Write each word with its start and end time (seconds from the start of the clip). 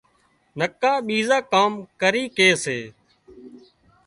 نڪا 0.59 0.93
ٻيزان 1.07 1.41
ڪام 1.51 1.71
ڪري 2.01 2.23
ڪي 2.37 2.49
سي 2.63 2.79